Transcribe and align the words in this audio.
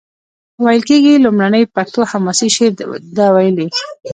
ویل 0.63 0.81
کیږي 0.89 1.13
لومړنی 1.25 1.63
پښتو 1.75 1.99
حماسي 2.11 2.49
شعر 2.55 2.71
ده 3.17 3.25
ویلی. 3.35 3.67